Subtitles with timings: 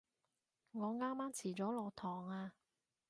[0.71, 2.53] 我啱啱遲咗落堂啊